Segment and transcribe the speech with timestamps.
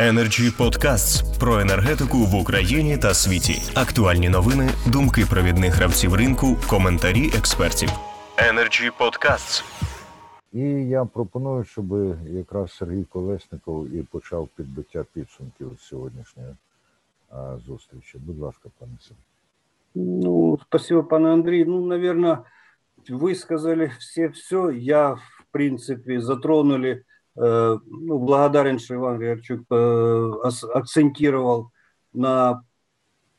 [0.00, 3.62] Energy Podcasts про енергетику в Україні та світі.
[3.74, 7.88] Актуальні новини, думки провідних гравців ринку, коментарі експертів.
[8.36, 9.64] Energy Podcasts.
[10.52, 16.54] І я пропоную, щоб якраз Сергій Колесников і почав підбиття підсумків сьогоднішньої
[17.66, 18.18] зустрічі.
[18.18, 19.20] Будь ласка, пане Сергій.
[19.94, 21.64] Ну, спасибо, пан Андрей.
[21.64, 22.38] Ну, наверное,
[23.08, 24.72] вы сказали все все.
[24.78, 27.02] Я, в принципе, затронули,
[27.36, 30.30] ну, благодарен, что Иван Григорчук э,
[30.74, 31.70] акцентировал
[32.12, 32.64] на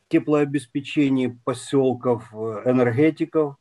[0.07, 3.55] теплообеспечении поселков э, энергетиков.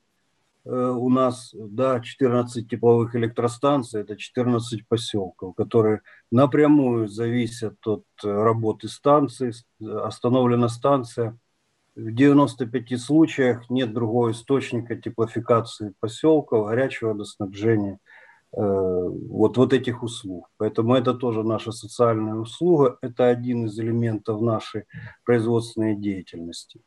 [0.65, 8.28] Э, у нас, да, 14 тепловых электростанций, это 14 поселков, которые напрямую зависят от э,
[8.28, 9.53] работы станции.
[9.81, 11.39] Остановлена станция–
[11.97, 17.98] в 95 случаях нет другого источника теплофикации поселков, горячего водоснабжения, э,
[18.52, 20.50] вот, вот этих услуг.
[20.58, 24.84] Поэтому это тоже наша социальная услуга, это один из элементов нашей
[25.26, 26.80] производственной деятельности.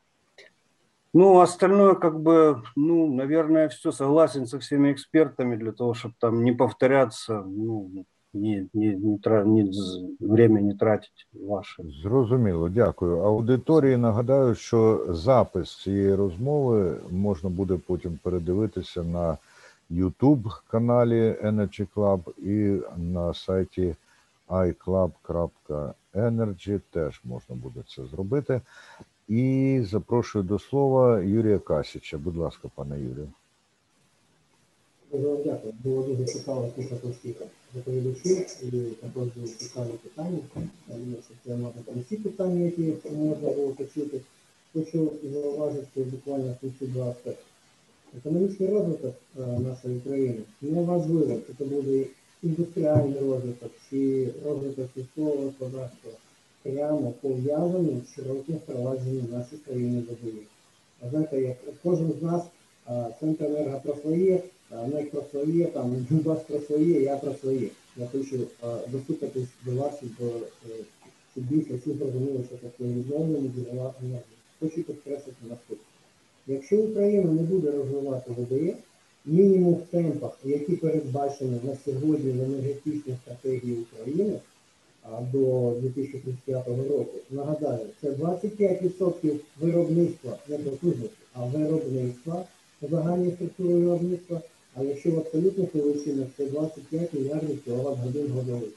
[1.14, 6.44] Ну, остальное, как бы, ну, наверное, все согласен со всеми экспертами для того, чтобы там
[6.44, 7.90] не повторяться, ну,
[8.34, 11.82] не, не, не, тра- не з- время не тратить ваше.
[12.02, 13.18] Зрозуміло, дякую.
[13.18, 19.38] Аудиторії нагадаю, що запис цієї розмови можна буде потім передивитися на
[19.93, 23.95] YouTube каналі Energy Club і на сайті
[24.49, 28.61] iClub.energy теж можна буде це зробити.
[29.27, 32.17] І запрошую до слова Юрія Касіча.
[32.17, 33.29] Будь ласка, пане Юрію.
[35.11, 35.73] Дуже дякую.
[35.83, 37.35] Було дуже цікаво слухати всіх
[37.73, 40.39] доповідачів і також дуже цікаві питання.
[41.45, 44.21] Це можна там всі питання, які можна було почути.
[44.73, 47.43] Хочу зауважити буквально ці два аспекти.
[48.17, 52.05] Економічний розвиток е, нашої країни неважливо, чи це буде
[52.43, 56.11] індустріальний розвиток, чи розвиток сільського господарства,
[56.63, 60.03] прямо пов'язаний з широким впровадженням нашої країни.
[61.01, 62.43] А знаєте, як кожен з нас
[63.19, 64.39] центр енерго про своє,
[64.71, 67.67] а, НЕК про своє, там Донбас про своє, я про своє.
[67.97, 70.83] Я хочу а, достукатись до вас, до, е,
[71.31, 74.37] щоб більше всі зрозуміли, що таке відновлення джерела енергії.
[74.59, 75.92] Хочу підкреслити наступне.
[76.47, 78.75] Якщо Україна не буде розвивати ВДЕ,
[79.25, 84.39] мінімум в темпах, які передбачені на сьогодні в енергетичній стратегії України
[85.31, 92.45] до 2035 року, нагадаю, це 25% виробництва, не потужності, а виробництва
[92.81, 94.41] загальної структури виробництва,
[94.75, 98.69] а якщо в абсолютних величинах, це 25 мільярдів кіловат годин годових.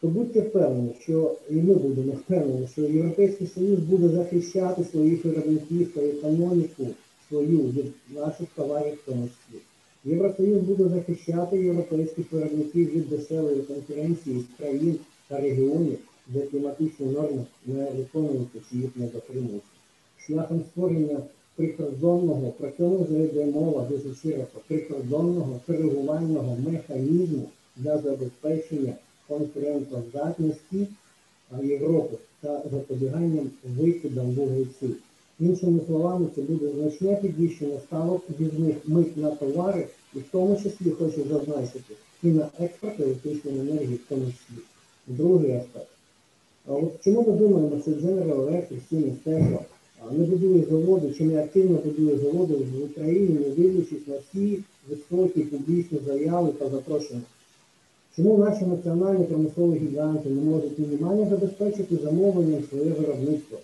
[0.00, 5.92] То будьте впевнені, що і ми будемо впевнені, що Європейський Союз буде захищати своїх виробників
[5.92, 6.86] та економіку
[7.28, 9.60] свою від наших товарів в тому числі.
[10.04, 14.98] Євросоюз буде захищати європейських виробників від дешевої конкуренції з країн
[15.28, 19.68] та регіонів, де кліматичні норми не виконуються чи їх не дотримуються.
[20.26, 21.18] Шляхом створення
[21.56, 28.94] прикордонного, про цьому вже йде мова дуже широко, прикордонного коригувального механізму для забезпечення
[29.28, 30.86] конкурентоздатності
[31.62, 34.90] Європи та запобіганням викидам вуглецю.
[35.40, 40.90] Іншими словами, це буде значне підвищення ставок візних мит на товари, і в тому числі
[40.90, 44.62] хочу зазначити і на експорт електричної енергії, в тому числі.
[45.06, 45.88] Другий аспект.
[46.66, 49.58] А от чому ми думаємо, що General Electric, Siemens, Tesla
[50.12, 55.40] не будує заводи, чи не активно будує заводи в Україні, не дивлячись на всі високі
[55.40, 57.20] публічні заяви та запрошення?
[58.18, 63.58] Чому наші національні промислові гіганти не можуть мінімально забезпечити замовленням своє виробництво?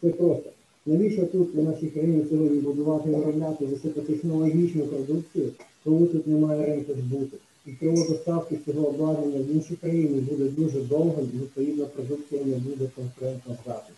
[0.00, 0.50] Це просто.
[0.86, 5.48] Навіщо тут в нашій країні сьогодні будувати і виробляти високотехнологічну продукцію,
[5.84, 7.36] коли тут немає ринку збуту?
[7.66, 12.56] І коли доставки цього обладнання в інші країни буде дуже довго, і відповідно продукція не
[12.56, 13.94] буде конкурентно здатна.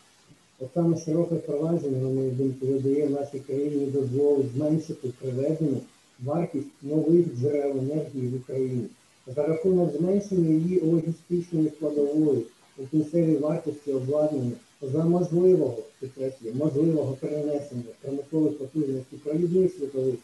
[0.60, 5.80] От саме широке впровадження, на мою думку, видає нашій країні дозволить зменшити приведену
[6.24, 8.86] вартість нових джерел енергії в Україні
[9.26, 12.46] за рахунок зменшення її логістичної складової
[12.78, 14.52] у кінцевій вартості обладнання
[14.82, 20.14] за можливого підкреслюю, можливого перенесення промислових потужностей провідних світових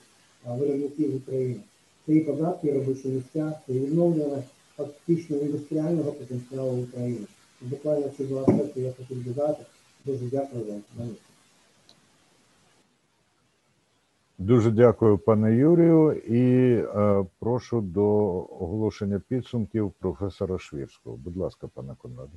[0.47, 1.61] виробників України.
[2.07, 4.43] Це і податки, робочі місця, це і відновлення
[4.77, 7.27] фактично індустріального потенціалу України.
[7.61, 9.65] Буквально ці два аспекти я хотів додати.
[10.05, 10.65] Дуже дякую
[10.97, 11.09] вам.
[14.49, 18.05] Дуже дякую, пане Юрію, і е, прошу до
[18.51, 21.17] оголошення підсумків професора Швірського.
[21.17, 22.33] Будь ласка, пане Конраде.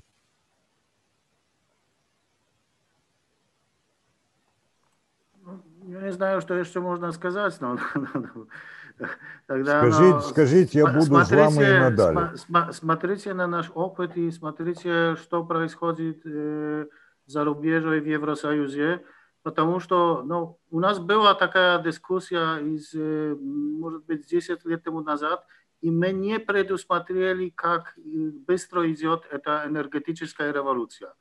[5.87, 7.77] Я не знаю, что еще можно сказать, но
[9.47, 12.37] Тогда, скажите, но, скажите, я буду смотрите, с вами и надалее.
[12.37, 16.87] См, смотрите на наш опыт и смотрите, что происходит э,
[17.25, 19.01] за рубежом в Евросоюзе,
[19.43, 25.01] потому что ну, у нас была такая дискуссия, из, э, может быть, 10 лет тому
[25.01, 25.45] назад,
[25.81, 31.13] и мы не предусмотрели, как быстро идет эта энергетическая революция.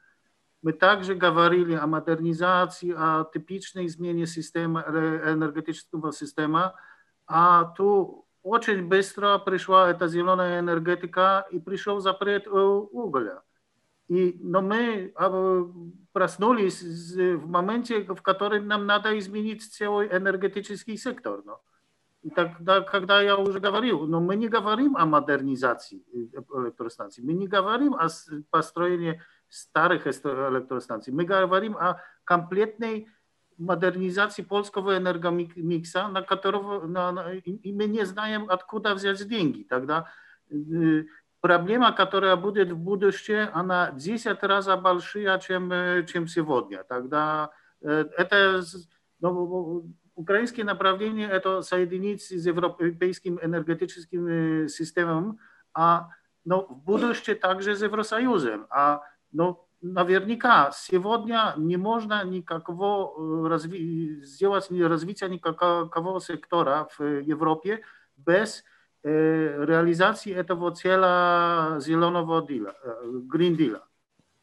[0.62, 6.72] Мы также говорили о модернизации, о типичной измене системы, э, энергетического системы,
[7.26, 13.42] а то очень быстро пришла эта зеленая энергетика и пришел запрет э, угля.
[14.09, 15.71] И, но мы а,
[16.11, 21.41] проснулись в моменте, в котором нам надо изменить целый энергетический сектор.
[21.43, 21.61] Но.
[22.21, 27.47] И тогда, когда я уже говорил, но мы не говорим о модернизации электростанций, мы не
[27.47, 28.07] говорим о
[28.49, 33.07] построении старых электростанций, мы говорим о комплектной
[33.57, 39.63] модернизации польского энергомикса, на которого на, на, и мы не знаем, откуда взять деньги.
[39.63, 40.09] Тогда
[40.49, 41.03] э,
[41.41, 46.83] проблема, которая будет в будущем, она 10 раз большая, чем, э, чем сегодня.
[46.83, 47.51] Тогда
[47.81, 48.63] э, это
[49.19, 49.85] ну,
[50.15, 55.39] украинское направление это соединить с европейским энергетическим э, системом,
[55.73, 56.09] а
[56.45, 58.67] но в будущем также с Евросоюзом.
[58.69, 59.01] А
[59.31, 67.81] но наверняка сегодня не можно никакого э, разви- сделать развития никакого сектора в Европе
[68.15, 68.63] без
[69.03, 73.79] э, реализации этого цела зеленого дела, э, Green Deal.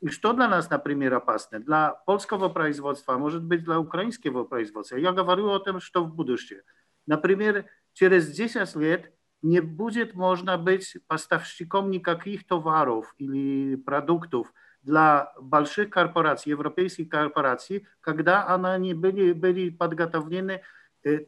[0.00, 1.60] И что для нас, например, опасно?
[1.60, 4.96] Для польского производства, может быть, для украинского производства.
[4.96, 6.62] Я говорю о том, что в будущем.
[7.06, 9.12] Например, через 10 лет
[9.42, 18.46] не будет можно быть поставщиком никаких товаров или продуктов – dla больших корпораций, европейских корпораций, когда
[18.54, 20.62] они были, были подготовлены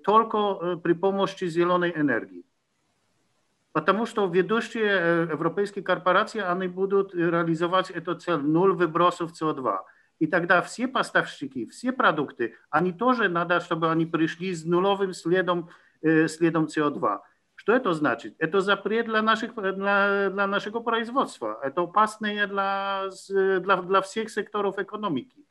[0.04, 2.44] только при помощи зеленой энергии.
[3.72, 9.80] Потому что ведущие европейские корпорации, они будут реализовать эту цель ноль выбросов СО2.
[10.20, 15.70] И тогда все поставщики, все продукты, они тоже надо, чтобы они пришли с нулевым следом,
[16.00, 17.20] следом СО2.
[17.56, 18.34] Что это значит?
[18.38, 21.58] Это запрет для, наших, для, для нашего производства.
[21.62, 25.44] Это опасное для, для, для всех секторов экономики.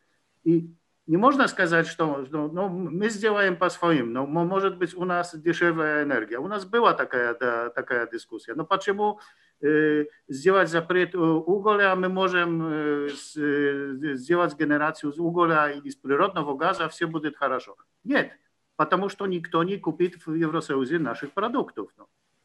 [0.44, 0.74] И
[1.08, 6.38] не можно сказать, что ну, мы сделаем по-своему, но может быть у нас дешевая энергия.
[6.38, 8.54] У нас была такая, да, такая дискуссия.
[8.56, 9.20] Но почему
[9.62, 16.88] э, сделать запрет угля, мы можем э, сделать генерацию с угля или с природного газа,
[16.88, 17.76] все будет хорошо.
[18.06, 18.32] Нет,
[18.78, 21.90] потому что никто не купит в Евросоюзе наших продуктов.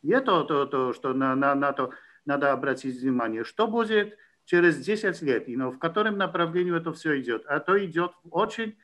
[0.02, 1.92] И это то, то что на, на, на то
[2.24, 3.44] надо обратить внимание.
[3.44, 7.45] Что будет через 10 лет, и, ну, в котором направлении это все идет?
[7.47, 8.77] А то идет в очень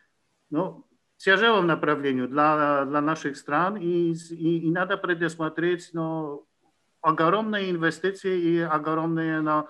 [0.50, 0.85] ну,
[1.17, 6.45] тяжелом направлении для, для наших стран, и, и, и надо предусмотреть ну,
[7.01, 9.67] огромные инвестиции и огромные ну,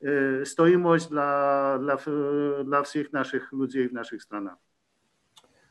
[0.00, 1.96] э, стоимость для, для,
[2.64, 4.56] для всех наших людей в наших странах.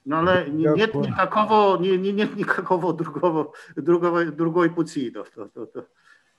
[0.08, 5.10] No ale нет никакого, не, не, нет никакого другого, другого, другой пути.
[5.10, 5.88] То, то, то, то.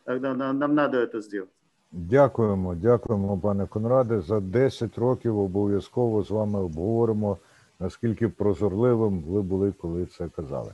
[0.04, 1.52] Тогда нам, нам надо це зробити.
[1.92, 4.20] Дякуємо, дякуємо, пане Конраде.
[4.20, 7.38] За 10 років обов'язково з вами обговоримо,
[7.80, 10.72] наскільки прозорливим ви були, коли це казали.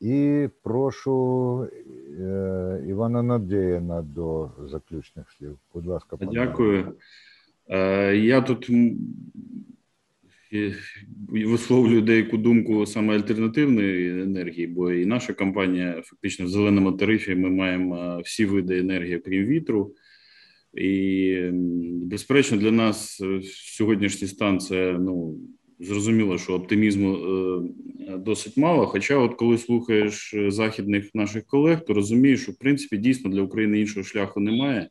[0.00, 1.68] І прошу
[2.20, 5.58] е, Івана Надєєна до заключних слів.
[5.74, 6.30] Будь ласка, пане.
[6.32, 6.92] Дякую.
[7.68, 8.70] Е, я тут
[11.28, 17.50] висловлюю деяку думку саме альтернативної енергії, бо і наша компанія фактично в зеленому тарифі ми
[17.50, 19.92] маємо всі види енергії, крім вітру.
[20.74, 21.36] І,
[22.02, 25.38] безперечно, для нас е, сьогоднішній стан це ну
[25.80, 28.86] зрозуміло, що оптимізму е, досить мало.
[28.86, 33.80] Хоча, от коли слухаєш західних наших колег, то розумієш, що в принципі дійсно для України
[33.80, 34.88] іншого шляху немає.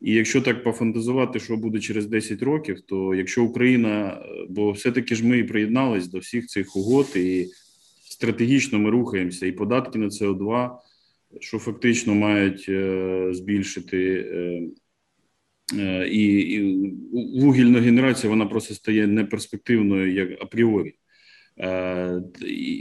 [0.00, 5.26] І якщо так пофантазувати, що буде через 10 років, то якщо Україна, бо все-таки ж
[5.26, 7.46] ми приєднались до всіх цих угод, і
[8.04, 10.70] стратегічно ми рухаємося, і податки на СО2,
[11.40, 14.30] що фактично мають е, збільшити.
[15.74, 16.94] Е, і, і
[17.40, 20.94] вугільна генерація вона просто стає неперспективною як апріорі.
[21.60, 22.22] Е,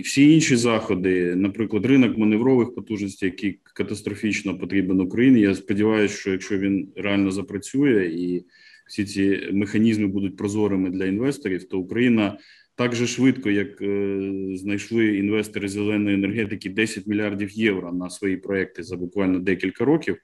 [0.03, 5.39] всі інші заходи, наприклад, ринок маневрових потужностей, який катастрофічно потрібен Україні.
[5.41, 8.45] Я сподіваюся, що якщо він реально запрацює і
[8.87, 12.37] всі ці механізми будуть прозорими для інвесторів, то Україна
[12.75, 14.19] так же швидко, як е,
[14.55, 20.17] знайшли інвестори зеленої енергетики 10 мільярдів євро на свої проекти за буквально декілька років.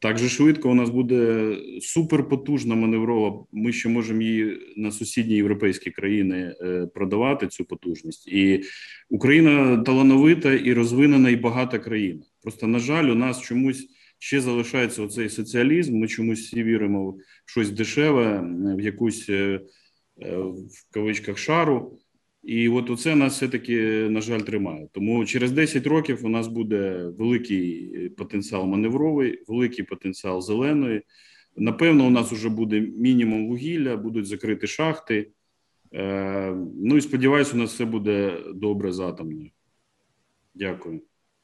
[0.00, 3.44] Так же швидко у нас буде суперпотужна маневрова.
[3.52, 8.62] Ми ще можемо її на сусідні європейські країни е, продавати цю потужність, і
[9.10, 12.22] Україна талановита і розвинена і багата країна.
[12.42, 13.88] Просто, на жаль, у нас чомусь
[14.18, 15.98] ще залишається оцей соціалізм.
[15.98, 18.44] Ми чомусь всі віримо в щось дешеве,
[18.76, 19.60] в якусь е,
[20.16, 21.98] в кавичках шару.
[22.42, 24.88] І от оце нас все-таки, на жаль, тримає.
[24.92, 31.02] Тому через 10 років у нас буде великий потенціал маневровий, великий потенціал зеленої.
[31.56, 35.30] Напевно, у нас вже буде мінімум вугілля, будуть закриті шахти.
[35.94, 39.50] Е, ну і сподіваюся, у нас все буде добре з атомною.
[40.54, 41.00] Дякую.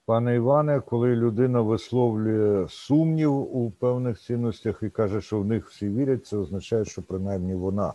[0.06, 5.88] Пане Іване, коли людина висловлює сумнів у певних цінностях і каже, що в них всі
[5.88, 7.94] вірять, це означає, що принаймні вона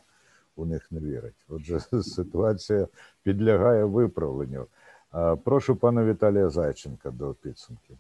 [0.56, 1.46] у них не вірить.
[1.50, 2.88] Отже, ситуація
[3.24, 4.68] підлягає виправленню.
[5.44, 7.98] Прошу пана Віталія Зайченка до підсумків.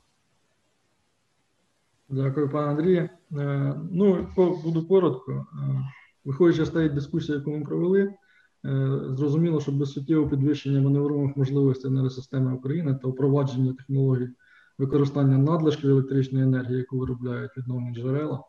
[2.11, 3.09] Дякую, пане Андрію.
[3.37, 4.27] Е, ну,
[4.63, 5.31] буду коротко.
[5.31, 5.45] Е,
[6.25, 11.91] виходячи з тієї дискусії, яку ми провели, е, зрозуміло, що без суттєвого підвищення маневрових можливостей
[11.91, 14.29] енергосистеми України та впровадження технологій
[14.77, 18.43] використання надлишків електричної енергії, яку виробляють відновлені джерела,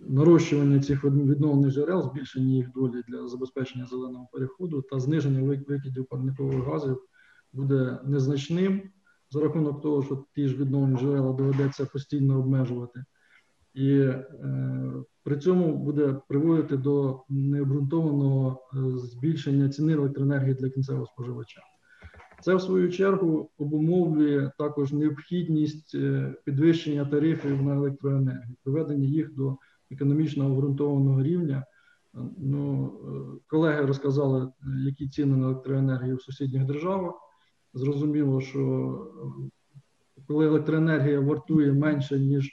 [0.00, 6.64] нарощування цих відновлених джерел, збільшення їх долі для забезпечення зеленого переходу та зниження викидів парникових
[6.64, 6.98] газів
[7.52, 8.82] буде незначним
[9.30, 13.04] за рахунок того, що ті ж відновлені джерела доведеться постійно обмежувати,
[13.74, 14.24] і е,
[15.22, 21.60] при цьому буде приводити до необґрунтованого е, збільшення ціни електроенергії для кінцевого споживача.
[22.42, 29.56] Це в свою чергу обумовлює також необхідність е, підвищення тарифів на електроенергію, приведення їх до
[29.90, 31.64] економічно обґрунтованого рівня.
[32.38, 32.92] Ну,
[33.46, 34.52] Колеги розказали,
[34.86, 37.14] які ціни на електроенергію в сусідніх державах.
[37.74, 38.62] Зрозуміло, що
[40.26, 42.50] коли електроенергія вартує менше, ніж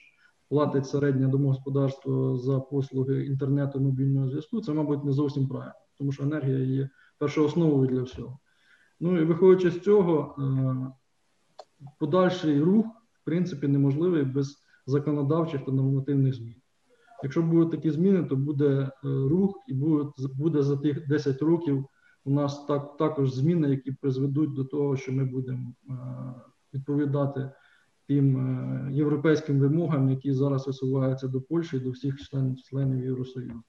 [0.50, 6.24] платить середнє домогосподарство за послуги інтернету мобільного зв'язку, це, мабуть, не зовсім правильно, тому що
[6.24, 8.40] енергія є першоосновою для всього.
[9.00, 10.76] Ну і виходячи з цього, е,
[12.00, 12.86] подальший рух,
[13.22, 16.61] в принципі, неможливий без законодавчих та нормативних змін.
[17.24, 21.86] Якщо будуть такі зміни, то буде е, рух і буде, буде за тих 10 років
[22.25, 25.94] у нас так також зміни, які призведуть до того, що ми будемо е,
[26.74, 27.50] відповідати
[28.08, 33.62] тим е, європейським вимогам, які зараз висуваються до Польщі і до всіх членів членів Євросоюзу.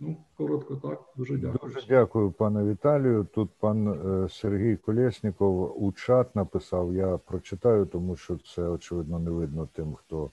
[0.00, 1.74] Ну, коротко так, дуже дякую.
[1.74, 3.26] Дуже дякую, пане Віталію.
[3.34, 4.00] Тут пан
[4.30, 6.94] Сергій Колєсніков у чат написав.
[6.94, 10.30] Я прочитаю, тому що це очевидно не видно тим, хто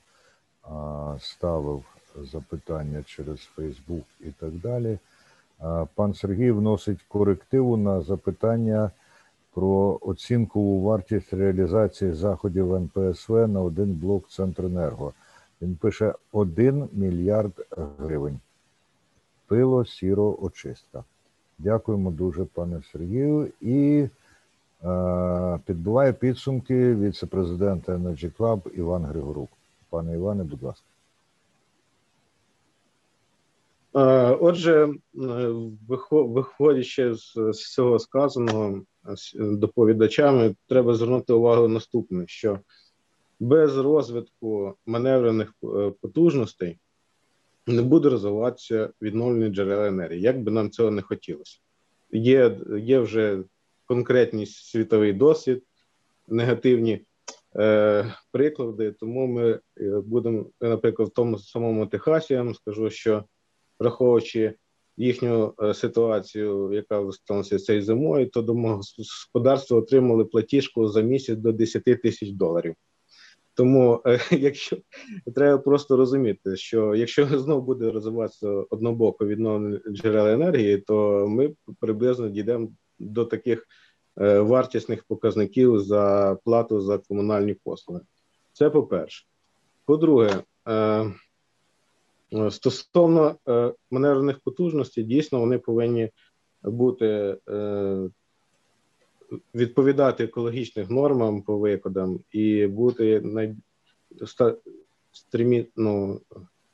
[1.19, 1.83] ставив
[2.31, 4.97] запитання через Фейсбук і так далі.
[5.95, 8.91] Пан Сергій вносить корективу на запитання
[9.53, 15.13] про оцінкову вартість реалізації заходів НПСВ на один блок Центренерго.
[15.61, 17.51] Він пише 1 мільярд
[17.97, 18.39] гривень.
[19.47, 21.03] Пило, сіро, очистка.
[21.57, 23.51] Дякуємо дуже, пане Сергію.
[23.61, 24.07] І
[24.83, 29.49] е, підбиває підсумки віце-президента Energy Club Іван Григорук.
[29.89, 30.85] Пане Іване, будь ласка.
[33.93, 34.93] Отже,
[36.11, 38.81] виходячи з всього сказаного
[39.35, 42.59] доповідачами, треба звернути увагу наступне: що
[43.39, 46.77] без розвитку маневрених е, потужностей
[47.67, 51.59] не буде розвиватися відновлені джерела енергії, як би нам цього не хотілося.
[52.11, 53.43] Є є вже
[53.85, 55.63] конкретний світовий досвід,
[56.27, 57.01] негативні
[57.55, 58.91] е, приклади.
[58.91, 59.59] Тому ми е,
[60.05, 63.23] будемо, наприклад, в тому самому Техасі, я вам скажу, що
[63.79, 64.53] враховуючи
[64.97, 71.83] їхню е, ситуацію, яка сталася цією зимою, то домогосподарство отримали платіжку за місяць до 10
[71.83, 72.75] тисяч доларів.
[73.53, 74.77] Тому, е, якщо
[75.35, 82.29] треба просто розуміти, що якщо знову буде розвиватися однобоко відновлення джерел енергії, то ми приблизно
[82.29, 82.69] дійдемо
[82.99, 83.67] до таких
[84.21, 88.01] е, вартісних показників за плату за комунальні послуги.
[88.53, 89.25] Це по перше.
[89.85, 90.43] По-друге,
[92.49, 96.09] стосовно е, маневрених потужностей, дійсно вони повинні
[96.63, 98.09] бути е,
[99.55, 103.55] відповідати екологічним нормам по викидам і бути най...
[105.11, 105.67] стрімі...
[105.75, 106.21] ну,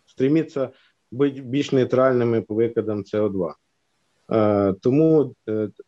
[0.05, 0.69] стріміться
[1.12, 3.53] бути більш нейтральними по викидам СО2.
[4.81, 5.35] Тому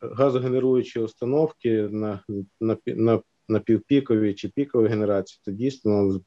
[0.01, 2.23] газогенеруючі установки на
[2.61, 6.19] на, на, на півпікові чи пікові генерації, то дійсно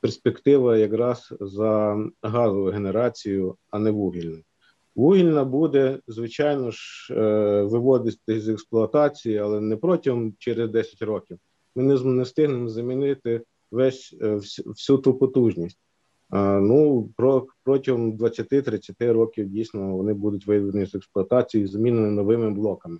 [0.00, 4.38] перспектива якраз за газову генерацію, а не вугільну.
[4.94, 11.38] Вугільна буде, звичайно ж, е, виводити з експлуатації, але не протягом через 10 років.
[11.76, 14.34] Ми не не встигнемо замінити весь е,
[14.66, 15.78] всю ту потужність.
[16.32, 22.98] Ну про протягом 20-30 років дійсно вони будуть виведені з експлуатації, замінені новими блоками.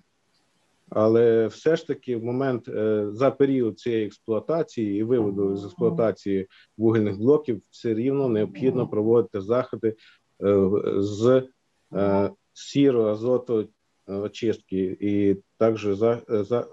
[0.93, 6.47] Але все ж таки, в момент е, за період цієї експлуатації і виводу з експлуатації
[6.77, 9.95] вугільних блоків, все рівно необхідно проводити заходи
[10.43, 11.47] е, з
[11.93, 13.69] е, сіру, азоту
[14.07, 16.67] очистки і також за, за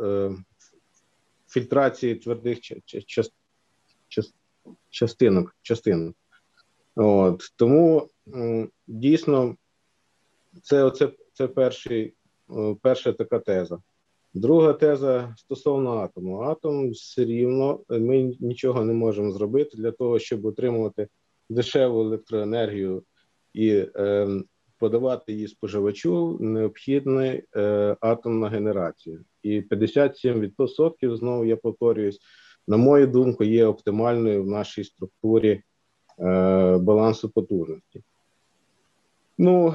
[1.49, 2.59] фільтрації твердих
[4.91, 5.57] частинок.
[5.63, 6.17] частинок.
[6.97, 8.09] От тому
[8.87, 9.57] дійсно
[10.63, 12.15] це оце, це перший,
[12.83, 13.79] перша така теза.
[14.35, 16.41] Друга теза стосовно атому.
[16.41, 21.09] Атом все рівно ми нічого не можемо зробити для того, щоб отримувати
[21.51, 23.03] дешеву електроенергію
[23.55, 24.29] і е,
[24.79, 27.43] подавати її споживачу, необхідна е,
[28.01, 29.19] атомна генерація.
[29.43, 32.21] І 57% знову я повторююсь,
[32.69, 35.63] на мою думку, є оптимальною в нашій структурі е,
[36.79, 38.03] балансу потужності.
[39.39, 39.75] Ну,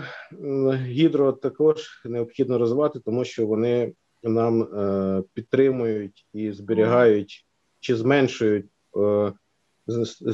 [0.74, 3.94] гідро також необхідно розвивати, тому що вони
[4.30, 7.46] нам е, підтримують і зберігають
[7.80, 8.66] чи зменшують
[8.98, 9.34] е,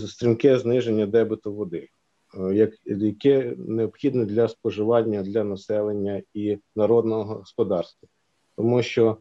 [0.08, 1.90] стрімке зниження дебету води,
[2.40, 8.10] е, як, яке необхідне для споживання для населення і народного господарства.
[8.56, 9.18] Тому що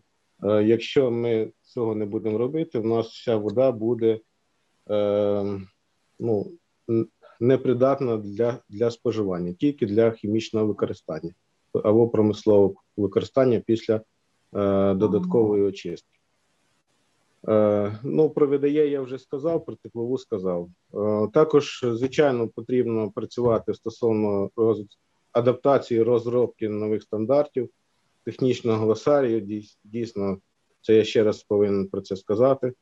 [0.64, 4.20] якщо ми цього не будемо робити, в нас вся вода буде
[6.18, 6.52] ну,
[7.40, 11.32] непридатна для для споживання, тільки для хімічного використання
[11.72, 14.00] або промислового використання після
[14.52, 16.18] додаткової очистки.
[17.48, 20.68] Е, ну, про ВДЄ я вже сказав, про теплову сказав.
[20.94, 24.84] Е, також, звичайно, потрібно працювати стосовно роз...
[25.32, 27.70] адаптації розробки нових стандартів,
[28.24, 29.62] технічного глосарію.
[29.84, 30.38] Дійсно,
[30.80, 32.72] це я ще раз повинен про це сказати.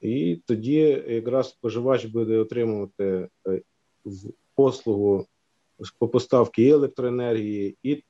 [0.00, 3.28] І тоді якраз споживач буде отримувати
[4.54, 5.26] послугу
[5.98, 8.02] по поставці електроенергії, і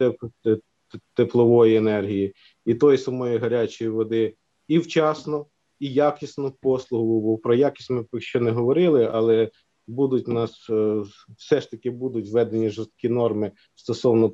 [1.14, 4.34] теплової енергії, і тої самої гарячої води,
[4.68, 5.46] і вчасно,
[5.78, 7.20] і якісну послугу.
[7.20, 9.50] Бо про якість ми ще не говорили, але
[9.88, 11.02] будуть у нас е,
[11.36, 14.32] все ж таки будуть введені жорсткі норми стосовно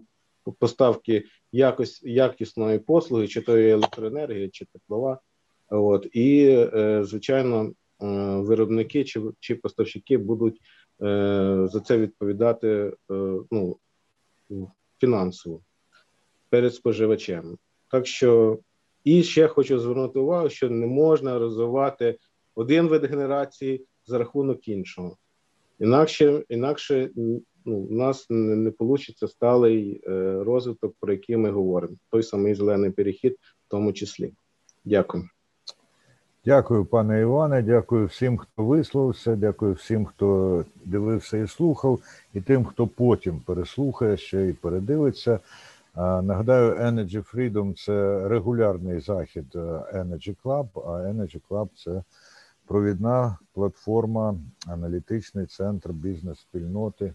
[0.59, 5.21] поставки якось якісної послуги, чи то електроенергії, чи теплова.
[5.69, 7.73] От і е, звичайно, е,
[8.37, 10.61] виробники чи чи поставщики будуть
[11.01, 12.93] за це відповідати
[13.51, 13.79] ну
[15.01, 15.61] фінансово
[16.55, 17.59] перед споживачем.
[17.91, 18.59] Так що
[19.05, 22.19] і ще хочу звернути увагу, що не можна розвивати
[22.55, 25.17] один вид генерації за рахунок іншого.
[25.79, 31.97] Інакше інакше ну, у нас не, не вийде сталий е, розвиток, про який ми говоримо.
[32.11, 34.33] Той самий зелений перехід, в тому числі.
[34.85, 35.29] Дякую.
[36.45, 37.63] Дякую, пане Іване.
[37.63, 39.37] Дякую всім, хто висловився.
[39.37, 42.01] Дякую всім, хто дивився і слухав,
[42.35, 45.41] і тим, хто потім переслухає ще і передивиться.
[45.97, 49.59] Нагадаю, Energy Freedom це регулярний захід е,
[49.95, 52.03] Energy Club, а Energy Club це
[52.67, 54.35] провідна платформа,
[54.67, 57.15] аналітичний центр бізнес-спільноти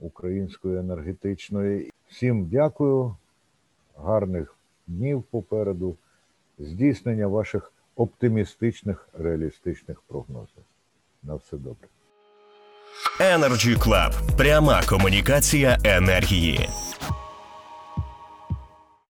[0.00, 1.92] української енергетичної.
[2.08, 3.16] Всім дякую,
[3.98, 5.96] гарних днів попереду,
[6.58, 10.62] здійснення ваших оптимістичних реалістичних прогнозів.
[11.22, 11.88] На все добре.
[13.20, 14.36] Energy Club.
[14.36, 16.68] пряма комунікація енергії.